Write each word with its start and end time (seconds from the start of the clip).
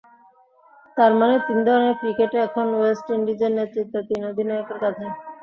তার 0.97 1.11
মানে, 1.19 1.35
তিন 1.47 1.59
ধরনের 1.67 1.95
ক্রিকেটে 2.01 2.37
এখন 2.47 2.67
ওয়েস্ট 2.73 3.07
ইন্ডিজের 3.17 3.51
নেতৃত্ব 3.57 3.95
তিন 4.09 4.21
অধিনায়কের 4.29 4.77
কাঁধে। 4.81 5.07